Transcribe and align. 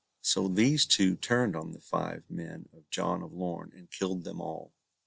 So 0.23 0.47
these 0.47 0.87
two 0.87 1.15
turned 1.15 1.55
on 1.55 1.73
the 1.73 1.79
five 1.79 2.23
men 2.27 2.67
of 2.73 2.89
John 2.89 3.21
of 3.21 3.33
Lorn, 3.33 3.71
and 3.75 3.91
killed 3.91 4.23
them 4.23 4.41
all. 4.41 4.73